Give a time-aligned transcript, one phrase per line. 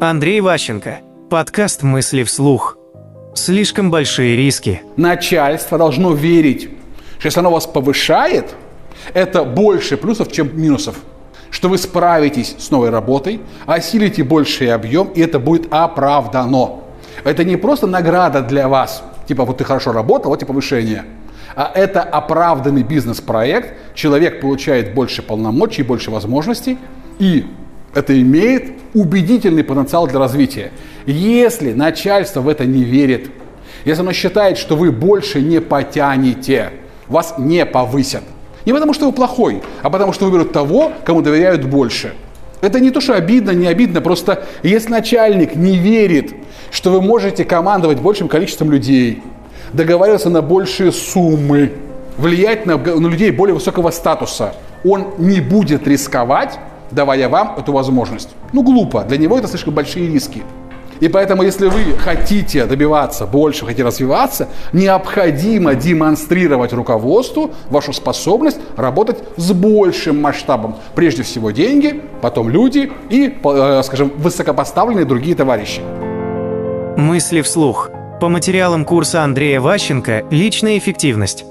[0.00, 1.00] Андрей Ващенко.
[1.28, 2.78] Подкаст «Мысли вслух».
[3.34, 4.82] Слишком большие риски.
[4.96, 6.70] Начальство должно верить,
[7.18, 8.54] что если оно вас повышает,
[9.12, 11.00] это больше плюсов, чем минусов.
[11.50, 16.84] Что вы справитесь с новой работой, осилите больший объем, и это будет оправдано.
[17.24, 21.06] Это не просто награда для вас, типа вот ты хорошо работал, вот тебе повышение.
[21.56, 26.78] А это оправданный бизнес-проект, человек получает больше полномочий, больше возможностей,
[27.18, 27.46] и
[27.98, 30.70] это имеет убедительный потенциал для развития.
[31.04, 33.30] Если начальство в это не верит,
[33.84, 36.70] если оно считает, что вы больше не потянете,
[37.08, 38.22] вас не повысят.
[38.64, 42.14] Не потому, что вы плохой, а потому, что выберут того, кому доверяют больше.
[42.60, 46.34] Это не то, что обидно, не обидно, просто если начальник не верит,
[46.70, 49.22] что вы можете командовать большим количеством людей,
[49.72, 51.72] договариваться на большие суммы,
[52.16, 54.54] влиять на, на людей более высокого статуса,
[54.84, 56.58] он не будет рисковать
[56.90, 58.30] давая вам эту возможность.
[58.52, 59.04] Ну, глупо.
[59.04, 60.42] Для него это слишком большие риски.
[61.00, 69.18] И поэтому, если вы хотите добиваться больше, хотите развиваться, необходимо демонстрировать руководству вашу способность работать
[69.36, 70.76] с большим масштабом.
[70.94, 75.82] Прежде всего деньги, потом люди и, э, скажем, высокопоставленные другие товарищи.
[76.96, 77.90] Мысли вслух.
[78.20, 81.44] По материалам курса Андрея Ващенко «Личная эффективность».